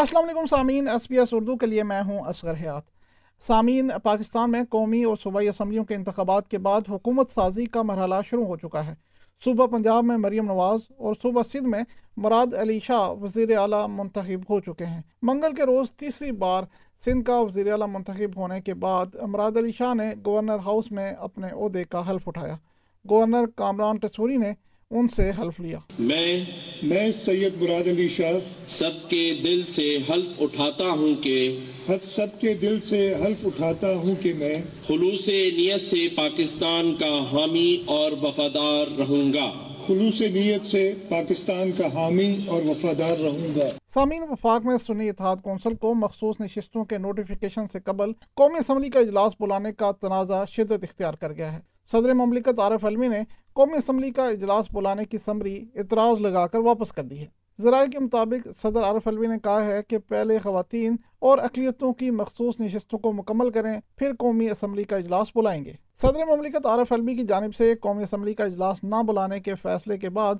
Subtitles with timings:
[0.00, 2.82] السلام علیکم سامعین، ایس پی ایس اردو کے لیے میں ہوں اصغر حیات۔
[3.46, 8.14] سامعین، پاکستان میں قومی اور صوبائی اسمبلیوں کے انتخابات کے بعد حکومت سازی کا مرحلہ
[8.30, 8.94] شروع ہو چکا ہے۔
[9.44, 11.80] صوبہ پنجاب میں مریم نواز اور صوبہ سندھ میں
[12.16, 16.62] مراد علی شاہ، وزیر اعلیٰ منتخب ہو چکے ہیں۔ منگل کے روز تیسری بار
[17.04, 21.12] سندھ کا وزیر اعلیٰ منتخب ہونے کے بعد مراد علی شاہ نے گورنر ہاؤس میں
[21.12, 22.56] اپنے عہدے کا حلف اٹھایا۔
[23.10, 24.52] گورنر کامران ٹسوری نے
[24.90, 26.44] ان سے حلف لیا۔ میں
[26.82, 28.32] میں سید مراد علی شاہ
[28.68, 34.14] سب کے دل سے حلف اٹھاتا ہوں کہ حد کے دل سے حلف اٹھاتا ہوں
[34.22, 34.54] کہ میں
[34.86, 39.50] خلوص نیت سے پاکستان کا حامی اور وفادار رہوں گا۔
[39.86, 45.36] خلوص نیت سے پاکستان کا حامی اور وفادار رہوں گا۔ سامعین وفاق میں سنی اتحاد
[45.42, 50.44] کونسل کو مخصوص نشستوں کے نوٹیفیکیشن سے قبل قومی اسمبلی کا اجلاس بلانے کا تنازع
[50.44, 53.20] شدت اختیار کر گیا ہے۔ صدر مملکت عارف علمی نے
[53.52, 57.26] قومی اسمبلی کا اجلاس بلانے کی سمری اعتراض لگا کر واپس کر دی ہے۔
[57.60, 62.10] ذرائع کے مطابق صدر عارف علوی نے کہا ہے کہ پہلے خواتین اور اقلیتوں کی
[62.10, 66.92] مخصوص نشستوں کو مکمل کریں، پھر قومی اسمبلی کا اجلاس بلائیں گے۔ صدر مملکت عارف
[66.92, 70.34] علوی کی جانب سے قومی اسمبلی کا اجلاس نہ بلانے کے فیصلے کے بعد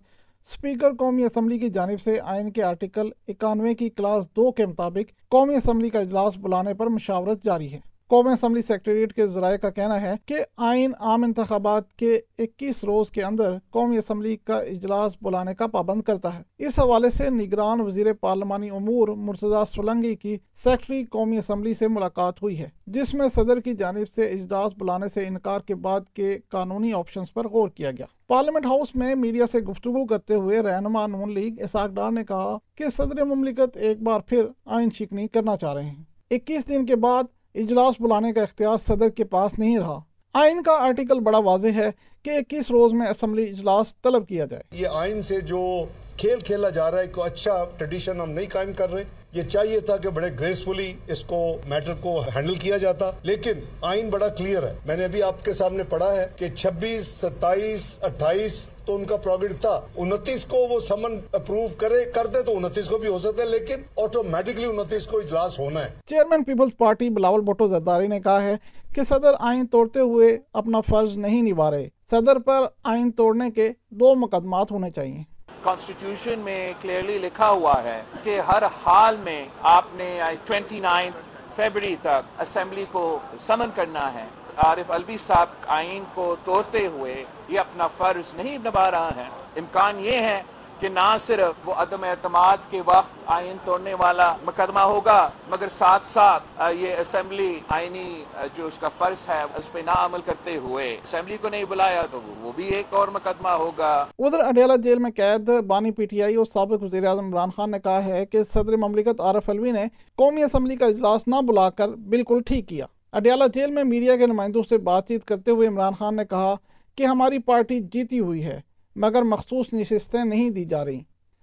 [0.47, 5.29] اسپیکر قومی اسمبلی کی جانب سے آئین کے آرٹیکل اکانوے کی کلاس دو کے مطابق
[5.29, 7.81] قومی اسمبلی کا اجلاس بلانے پر مشاورت جاری ہے۔
[8.11, 13.11] قومی اسمبلی سیکٹریٹ کے ذرائع کا کہنا ہے کہ آئین عام انتخابات کے اکیس روز
[13.11, 17.81] کے اندر قومی اسمبلی کا اجلاس بلانے کا پابند کرتا ہے۔ اس حوالے سے نگران
[17.81, 23.29] وزیر پارلمانی امور مرتضی سولنگی کی سیکٹری قومی اسمبلی سے ملاقات ہوئی ہے، جس میں
[23.35, 27.69] صدر کی جانب سے اجلاس بلانے سے انکار کے بعد کے قانونی آپشنز پر غور
[27.69, 32.11] کیا گیا۔ پارلیمنٹ ہاؤس میں میڈیا سے گفتگو کرتے ہوئے رہنما نون لیگ اساق ڈار
[32.11, 36.69] نے کہا کہ صدر مملکت ایک بار پھر آئین شکنی کرنا چاہ رہے ہیں۔ اکیس
[36.69, 40.01] دن کے بعد اجلاس بلانے کا اختیار صدر کے پاس نہیں رہا۔
[40.35, 41.91] آئین کا آرٹیکل بڑا واضح ہے
[42.23, 45.85] کہ اکیس روز میں اسمبلی اجلاس طلب کیا جائے۔ یہ آئین سے جو
[46.21, 49.81] کھیل کھیلا جا رہا ہے کوئی اچھا ٹریڈیشن ہم نہیں قائم کر رہے۔ یہ چاہیے
[49.81, 54.63] تھا کہ بڑے گریسفلی اس کو میٹر کو ہینڈل کیا جاتا۔ لیکن آئین بڑا کلیئر
[54.63, 59.05] ہے۔ میں نے ابھی آپ کے سامنے پڑھا ہے کہ چھبیس، ستائیس، اٹھائیس تو ان
[59.05, 63.19] کا پروگرام تھا۔ انتیس کو وہ سمن اپروو کرے کرتے تو انتیس کو بھی ہو
[63.19, 68.07] سکتا ہے، لیکن آٹومیٹکلی انتیس کو اجلاس ہونا ہے۔ Chairman Peoples Party Bilawal Bhutto Zardari
[68.07, 68.57] نے کہا ہے
[68.95, 73.71] کہ صدر آئین توڑتے ہوئے اپنا فرض نہیں نبھا رہے۔ صدر پر آئین توڑنے کے
[73.91, 79.85] دو مقدمات ہونے چاہیے کانسٹیٹیوشن میں کلیئرلی لکھا ہوا ہے کہ ہر حال میں آپ
[79.93, 84.25] نے ٹوینٹی نائنتھ فیبری تک اسمبلی کو سمن کرنا ہے۔
[84.57, 89.25] عارف الوی صاحب آئین کو توڑتے ہوئے یہ اپنا فرض نہیں نبھا رہا ہے۔
[89.57, 90.43] امکان یہ ہے
[90.81, 96.07] کہ نہ صرف وہ عدم اعتماد کے وقت آئین توڑنے والا مقدمہ ہوگا، مگر ساتھ
[96.07, 98.09] ساتھ یہ اسمبلی آئینی
[98.57, 102.03] جو اس کا فرض ہے، اس پہ نہ عمل کرتے ہوئے اسمبلی کو نہیں بلایا
[102.11, 106.23] تو وہ بھی ایک اور مقدمہ ہوگا۔ ادھر اڈیالہ جیل میں قید بانی پی ٹی
[106.23, 109.73] آئی اور سابق وزیر اعظم عمران خان نے کہا ہے کہ صدر مملکت عارف الوی
[109.73, 109.85] نے
[110.19, 114.27] قومی اسمبلی کا اجلاس نہ بلا کر بالکل ٹھیک کیا۔ اڈیالہ جیل میں میڈیا کے
[114.27, 116.55] نمائندوں سے بات چیت کرتے ہوئے عمران خان نے کہا
[116.99, 118.61] کہ ہماری پارٹی جیتی ہوئی ہے۔
[118.97, 121.01] مگر مخصوص نشستیں نہیں دی جا رہی۔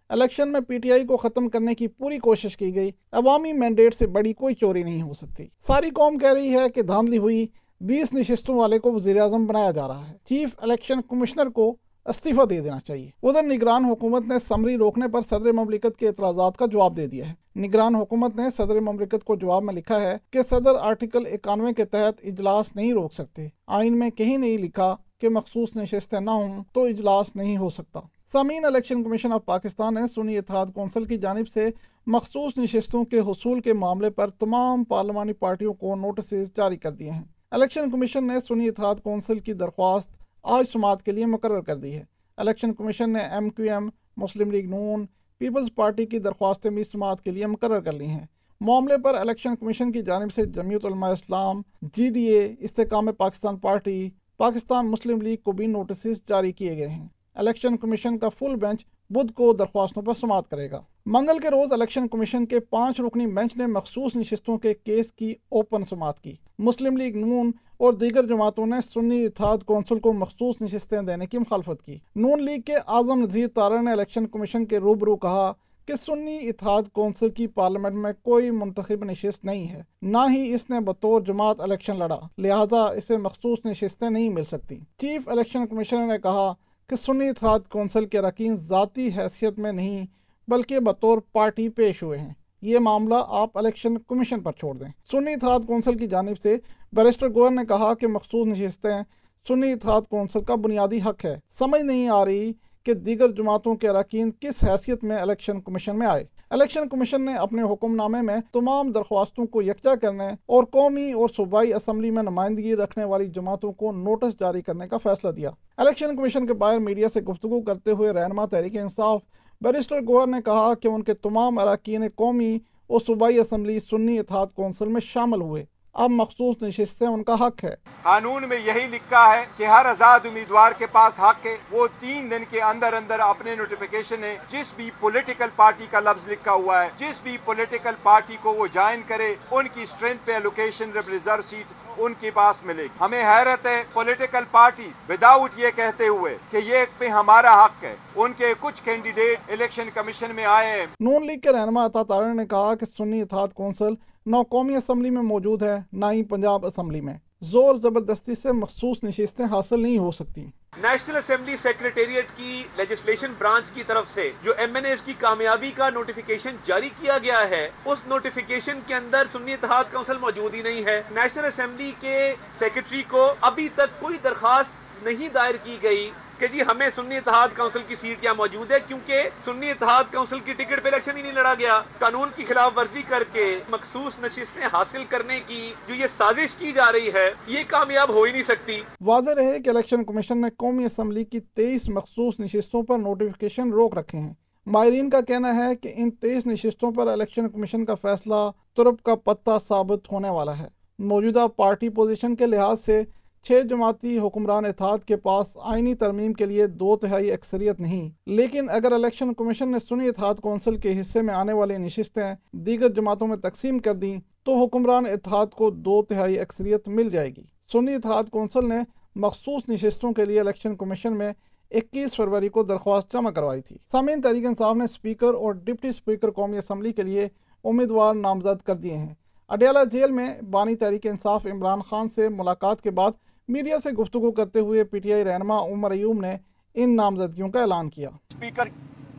[0.10, 3.96] الیکشن میں پی ٹی آئی کو ختم کرنے کی پوری کوشش کی گئی۔ عوامی مینڈیٹ
[3.96, 7.48] سے بڑی کوئی چوری نہیں ہو سکتی۔ ساری قوم کہہ رہی ہے کہ دھاندلی ہوئی۔
[7.82, 11.76] بیس نشستوں والے کو وزیر اعظم بنایا جا رہا ہے۔ چیف الیکشن کمشنر کو
[12.06, 16.58] استعفیٰ دے دینا چاہیے۔ ادھر نگران حکومت نے سمری روکنے پر صدر مملکت کے اعتراضات
[16.58, 20.18] کا جواب دے دیا ہے۔ نگران حکومت نے صدر مملکت کو جواب میں لکھا ہے
[20.32, 24.96] کہ صدر آرٹیکل اکانوے کے تحت اجلاس نہیں روک سکتے۔ آئین میں کہیں نہیں لکھا
[25.20, 28.00] کہ مخصوص نشستیں نہ ہوں تو اجلاس نہیں ہو سکتا۔
[28.32, 31.70] سامعین، الیکشن کمیشن آف پاکستان نے سنی اتحاد کونسل کی جانب سے
[32.08, 37.12] مخصوص نشستوں کے حصول کے معاملے پر تمام پارلیمانی پارٹیوں کو نوٹسز جاری کر دیے
[37.12, 40.10] ہیں۔ الیکشن کمیشن نے سنی اتحاد کونسل کی درخواست
[40.44, 42.04] آج سماعت کے لیے مقرر کر دی ہے۔
[42.38, 45.06] الیکشن کمیشن نے M Q M, Muslim League نون،
[45.38, 48.26] پیپلز پارٹی کی درخواستیں بھی سماعت کے لیے مقرر کر لی ہیں۔
[48.62, 53.58] معاملے پر الیکشن کمیشن کی جانب سے جمعیت Ulema Islam G D A, Istehkam Pakistan
[53.58, 58.56] Party Pakistan Muslim League کو بھی نوٹسز جاری کیے گئے ہیں۔ الیکشن کمیشن کا فل
[58.56, 63.02] بینچ بدھ کو درخواستوں پر سماعت کرے گا۔ منگل کے روز الیکشن کمیشن کے پانچ
[63.02, 67.94] رکنی بینچ نے مخصوص نشستوں کے کیس کی اوپن سماعت کی۔ مسلم لیگ نون اور
[67.94, 72.62] دیگر جماعتوں نے سنی اتحاد کونسل کو مخصوص نشستیں دینے کی مخالفت کی۔ نون لیگ
[72.62, 75.54] کے اعظم نذیر تارا نے الیکشن کمیشن کے روبرو کہا
[75.88, 80.70] کہ سنی اتحاد کونسل کی پارلیمنٹ میں کوئی منتخب نشست نہیں ہے۔ نہ ہی اس
[80.70, 86.08] نے بطور جماعت الیکشن لڑا، لہٰذا اسے مخصوص نشستیں نہیں مل سکتی۔ چیف الیکشن کمیشنر
[86.08, 86.54] نے کہا
[86.88, 90.06] کہ سنی اتحاد کونسل کے رکین ذاتی حیثیت میں نہیں،
[90.48, 95.34] بلکہ بطور پارٹی پیش ہوئے ہیں۔ یہ معاملہ آپ الیکشن کمیشن پر چھوڑ دیں۔ سنی
[95.34, 96.58] اتحاد کونسل کی جانب سے
[96.92, 99.04] بیرسٹر گوئر نے کہا کہ مخصوص نشستیں
[99.48, 102.54] سنی اتحاد کونسل کا بنیادی حق ہے۔ سمجھ نہیں آ رہی
[102.88, 107.34] کہ دیگر جماعتوں کے اراکین کس حیثیت میں الیکشن کمیشن میں آئے۔ الیکشن کمیشن نے
[107.34, 112.24] اپنے حکم نامے میں تمام درخواستوں کو یکجا کرنے اور قومی اور صوبائی اسمبلی میں
[112.24, 116.80] نمائندگی رکھنے والی جماعتوں کو نوٹس جاری کرنے کا فیصلہ دیا۔ الیکشن کمیشن کے باہر
[116.80, 119.22] میڈیا سے گفتگو کرتے ہوئے رہنما تحریک انصاف
[119.62, 124.48] بیرسٹر گوہر نے کہا کہ ان کے تمام اراکین قومی اور صوبائی اسمبلی سنی اتحاد
[124.56, 125.66] کونسل میں شامل ہوئے۔
[125.98, 130.20] اب مخصوص نشستیں ان کا حق ہے۔ قانون میں یہی لکھا ہے کہ ہر آزاد
[130.26, 134.74] امیدوار کے پاس حق ہے۔ وہ تین دن کے اندر اندر اپنے نوٹیفیکیشن ہے جس
[134.76, 139.02] بھی پولیٹیکل پارٹی کا لفظ لکھا ہوا ہے جس بھی پولیٹیکل پارٹی کو وہ جوائن
[139.08, 143.66] کرے ان کی اسٹرینتھ پہ لوکیشن ریزرو سیٹ ان کے پاس ملے گی۔ ہمیں حیرت
[143.66, 148.54] ہے پولیٹیکل پارٹیز وداؤٹ یہ کہتے ہوئے کہ یہ پہ ہمارا حق ہے۔ ان کے
[148.60, 152.76] کچھ کینڈیڈیٹ الیکشن کمیشن میں آئے ہیں۔ نون لیگ کے رہنما عطا تارن نے کہا
[152.76, 153.94] کہ سنی اتحاد کونسل
[154.30, 158.98] نہ قومی اسمبلی میں موجود ہے، نہ ہی پنجاب اسمبلی میں۔ زور زبردستی سے مخصوص
[159.04, 160.42] نشستیں حاصل نہیں ہو سکتی۔
[160.78, 165.72] نیشنل اسمبلی سیکریٹریٹ کی لیجسلیشن برانچ کی طرف سے جو ایم این ایس کی کامیابی
[165.72, 170.62] کا نوٹیفیکیشن جاری کیا گیا ہے، اس نوٹیفیکیشن کے اندر سنی اتحاد کونسل موجود ہی
[170.62, 176.12] نہیں ہے۔ نیشنل اسمبلی کے سیکرٹری کو ابھی تک کوئی درخواست نہیں دائر کی گئی۔
[176.40, 180.40] کہ جی ہمیں سنی اتحاد کونسل کی سیٹ کیا موجود ہے کیونکہ سنی اتحاد کونسل
[180.40, 184.20] کی ٹکٹ پہ الیکشن ہی نہیں لڑا گیا۔ قانون کی خلاف ورزی کر کے مخصوص
[184.20, 188.32] نشستیں حاصل کرنے کی جو یہ سازش کی جا رہی ہے، یہ کامیاب ہو ہی
[188.32, 192.98] نہیں سکتی۔ واضح رہے کہ الیکشن کمیشن نے قومی اسمبلی کی تیئیس مخصوص نشستوں پر
[192.98, 194.34] نوٹیفیکیشن روک رکھے ہیں۔
[194.66, 199.16] ماہرین کا کہنا ہے کہ ان تیئیس نشستوں پر الیکشن کمیشن کا فیصلہ ترپ کا
[199.16, 200.68] پتہ ثابت ہونے والا ہے۔
[201.00, 203.04] موجودہ پارٹی پوزیشن کے لحاظ سے
[203.44, 208.70] چھ جماعتی حکمران اتحاد کے پاس آئینی ترمیم کے لیے دو تہائی اکثریت نہیں، لیکن
[208.70, 213.28] اگر الیکشن کمیشن نے سنی اتحاد کونسل کے حصے میں آنے والی نشستیں دیگر جماعتوں
[213.28, 217.94] میں تقسیم کر دیں، تو حکمران اتحاد کو دو تہائی اکثریت مل جائے گی۔ سنی
[217.94, 218.80] اتحاد کونسل نے
[219.16, 221.32] مخصوص نشستوں کے لیے الیکشن کمیشن میں
[221.72, 226.32] اکیس فروری کو درخواست جمع کروائی تھی۔ سامعین، تحریک انصاف نے اسپیکر اور ڈپٹی اسپیکر
[226.32, 227.28] قومی اسمبلی کے لیے
[227.64, 229.14] امیدوار نامزد کر دیے ہیں۔
[229.50, 233.12] اڈیالہ جیل میں بانی تحریک انصاف عمران خان سے ملاقات کے بعد
[233.50, 236.38] میڈیا سے گفتگو کرتے ہوئے پی ٹی آئی رہنما عمر ایوم نے
[236.74, 238.68] ان نامزدگیوں کا اعلان کیا۔ اسپیکر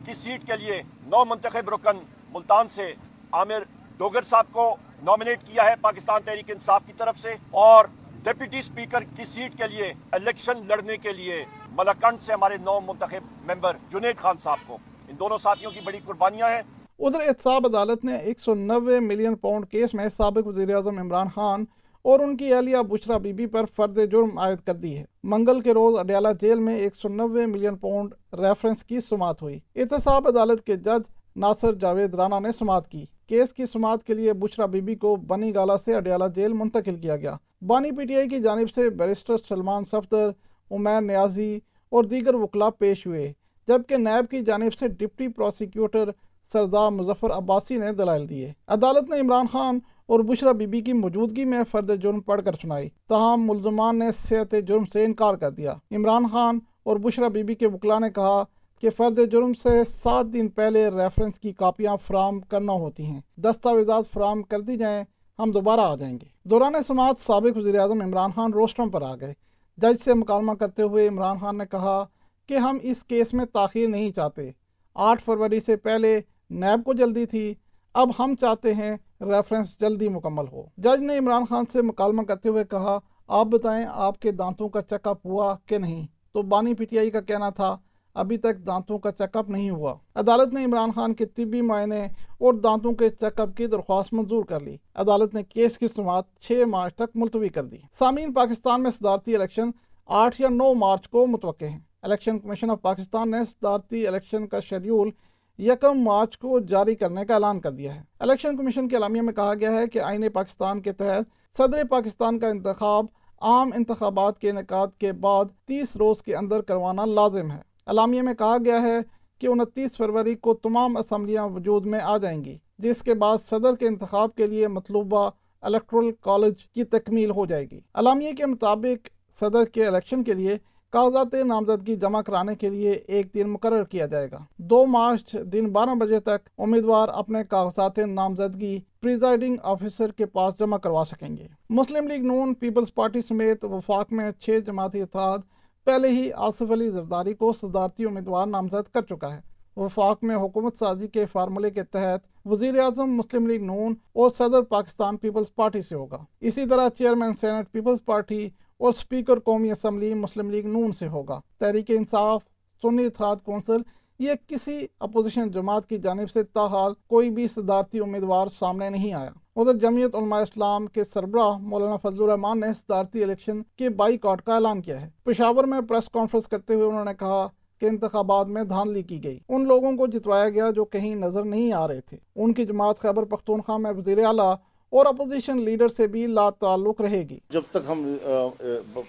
[0.04, 1.98] کی سیٹ کے لیے نو منتخب رکن
[2.32, 2.92] ملتان سے
[3.32, 3.62] عامر
[3.98, 7.84] ڈوگر صاحب کو نامنیٹ کیا ہے پاکستان تحریک انصاف کی طرف سے اور
[8.22, 13.50] ڈیپٹی اسپیکر کی سیٹ کے لیے الیکشن لڑنے کے لیے ملکنڈ سے ہمارے نو منتخب
[13.50, 14.78] ممبر جنید خان صاحب کو۔
[15.08, 16.62] ان دونوں ساتھیوں کی بڑی قربانیاں ہیں۔
[16.98, 21.28] ادھر احتساب عدالت نے ایک سو نوے ملین پاؤنڈ کیس میں سابق وزیر اعظم عمران
[21.34, 21.64] خان
[22.02, 25.60] اور ان کی اہلیہ بشرا بی بی پر فرد جرم عائد کر دی ہے۔ منگل
[25.60, 30.28] کے روز اڈیالہ جیل میں ایک سو نوے ملین پاؤنڈ ریفرنس کی سماعت ہوئی۔ احتساب
[30.28, 34.66] عدالت کے جج ناصر جاوید رانا نے سماعت کی۔ کیس کی سماعت کے لیے بشرا
[34.66, 38.28] بی بی کو بنی گالا سے اڈیالہ جیل منتقل کیا گیا۔ بانی پی ٹی آئی
[38.28, 40.30] کی جانب سے بیرسٹر سلمان صفدر
[40.70, 41.58] عمیر نیازی
[41.88, 43.32] اور دیگر وکلا پیش ہوئے،
[43.68, 46.10] جبکہ نیب کی جانب سے ڈپٹی پروسیکیوٹر
[46.52, 49.78] سردار مظفر عباسی نے دلائل دیے۔ عدالت نے عمران خان
[50.08, 54.06] اور بشرا بی بی کی موجودگی میں فرد جرم پڑھ کر سنائی۔ تاہم، ملزمان نے
[54.28, 58.10] صحت جرم سے انکار کر دیا۔ عمران خان اور بشرا بی بی کے وکلا نے
[58.10, 58.42] کہا
[58.80, 64.04] کہ فرد جرم سے سات دن پہلے ریفرنس کی کاپیاں فراہم کرنا ہوتی ہیں۔ دستاویزات
[64.12, 65.04] فراہم کر دی جائیں،
[65.38, 69.14] ہم دوبارہ آ جائیں گے۔ دوران سماعت سابق وزیر اعظم عمران خان روسٹرم پر آ
[69.16, 69.34] گئے۔
[69.76, 72.04] جج سے مکالمہ کرتے ہوئے عمران خان نے کہا
[72.46, 74.50] کہ ہم اس کیس میں تاخیر نہیں چاہتے۔
[74.94, 76.20] آٹھ فروری سے پہلے
[76.50, 77.54] نیب کو جلدی تھی۔
[77.94, 82.48] اب ہم چاہتے ہیں ریفرنس جلدی مکمل ہو۔ جج نے عمران خان سے مکالمہ کرتے
[82.48, 86.74] ہوئے کہا، آپ بتائیں آپ کے دانتوں کا چیک اپ ہوا کہ نہیں؟ تو بانی
[86.74, 87.76] پی ٹی آئی کا کہنا تھا،
[88.14, 92.04] ابھی تک دانتوں کا چیک اپ نہیں ہوا۔ عدالت نے عمران خان کے طبی معائنے
[92.38, 96.24] اور دانتوں کے چیک اپ کی درخواست منظور کر لی۔ عدالت نے کیس کی سماعت
[96.40, 99.70] چھ مارچ تک ملتوی کر دی۔ سامعین، پاکستان میں صدارتی الیکشن
[100.06, 104.60] آٹھ یا نو مارچ کو متوقع ہیں۔ الیکشن کمیشن آف پاکستان نے صدارتی الیکشن کا
[104.60, 105.10] شیڈیول
[105.58, 109.32] یکم مارچ کو جاری کرنے کا اعلان کر دیا ہے۔ الیکشن کمیشن کے اعلامیہ میں
[109.32, 113.06] کہا گیا ہے کہ آئین پاکستان کے تحت صدر پاکستان کا انتخاب
[113.40, 118.34] عام انتخابات کے انعقاد کے بعد تیس روز کے اندر کروانا لازم ہے۔ اعلامیہ میں
[118.34, 118.98] کہا گیا ہے
[119.38, 123.76] کہ انتیس فروری کو تمام اسمبلیاں وجود میں آ جائیں گی، جس کے بعد صدر
[123.76, 129.08] کے انتخاب کے لیے مطلوبہ الیکٹرل کالج کی تکمیل ہو جائے گی۔ اعلامیہ کے مطابق
[129.40, 130.58] صدر کے الیکشن کے لیے
[130.92, 135.68] کاغذات نامزدگی جمع کرانے کے لیے ایک دن مقرر کیا جائے گا۔ دو مارچ دن
[135.68, 141.46] بارہ بجے تک امیدوار اپنے کاغذات نامزدگی پریزائڈنگ آفیسر کے پاس جمع کروا سکیں گے۔
[141.70, 145.38] مسلم لیگ نون پیپلز پارٹی سمیت وفاق میں چھ جماعتی اتحاد
[145.84, 149.40] پہلے ہی آصف علی زرداری کو صدارتی امیدوار نامزد کر چکا ہے۔
[149.76, 154.62] وفاق میں حکومت سازی کے فارمولے کے تحت وزیر اعظم مسلم لیگ نون اور صدر
[154.62, 158.48] پاکستان پیپلز پارٹی سے ہوگا۔ اسی طرح چیئرمین سینٹ پیپلز پارٹی
[158.78, 162.42] اور سپیکر قومی اسمبلی مسلم لیگ نون سے ہوگا۔ تحریک انصاف،
[162.82, 163.76] سنی اتحاد کونسل،
[164.18, 169.30] یہ کسی اپوزیشن جماعت کی جانب سے تاحال کوئی بھی صدارتی امیدوار سامنے نہیں آیا۔
[169.56, 174.42] ادھر جمعیت علماء اسلام کے سربراہ مولانا فضل الرحمان نے صدارتی الیکشن کے بائی کاٹ
[174.42, 177.48] کا اعلان کیا ہے۔ پشاور میں پریس کانفرنس کرتے ہوئے انہوں نے کہا
[177.80, 181.72] کہ انتخابات میں دھاندلی کی گئی۔ ان لوگوں کو جتوایا گیا جو کہیں نظر نہیں
[181.72, 184.54] آ رہے تھے۔ ان کی جماعت خیبر پختونخوا میں وزیر اعلیٰ
[184.90, 188.16] اور اپوزیشن لیڈر سے بھی لا تعلق رہے گی۔ جب تک ہم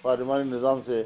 [0.02, 1.02] پارلیمانی نظام سے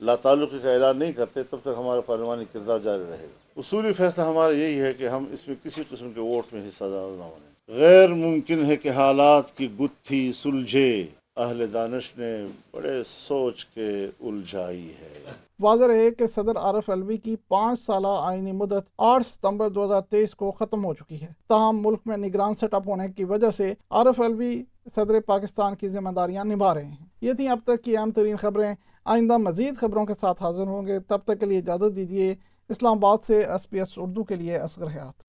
[0.00, 3.92] لا تعلق کا اعلان نہیں کرتے، تب تک ہمارا پارلیمانی کردار جاری رہے گا۔ اصولی
[3.92, 7.16] فیصلہ ہمارا یہی ہے کہ ہم اس میں کسی قسم کے ووٹ میں حصہ دار
[7.16, 11.06] نہ بنیں۔ غیر ممکن ہے کہ حالات کی گتھی سلجھے۔
[11.36, 17.36] اہل دانش نے بڑے سوچ کے الجھائی ہے۔ واضح رہے کہ صدر عارف الوی کی
[17.48, 21.86] پانچ سالہ آئینی مدت آٹھ ستمبر دو ہزار تیئیس کو ختم ہو چکی ہے۔ تاہم،
[21.86, 24.64] ملک میں نگران سیٹ اپ ہونے کی وجہ سے عارف الوی
[24.96, 28.36] صدر پاکستان کی ذمہ داریاں نبھا رہے ہیں۔ یہ تھیں اب تک کی اہم ترین
[28.36, 28.74] خبریں۔
[29.04, 32.34] آئندہ مزید خبروں کے ساتھ حاضر ہوں گے۔ تب تک کے لیے اجازت دیجیے،
[32.68, 35.25] اسلام آباد سے ایس پی ایس اردو کے لیے اصغر حیات